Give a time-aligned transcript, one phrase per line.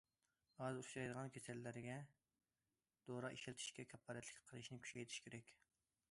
[0.67, 1.97] ئاز ئۇچرايدىغان كېسەللىكلەرگە
[3.09, 5.53] دورا ئىشلىتىشكە كاپالەتلىك قىلىشنى كۈچەيتىش كېرەك.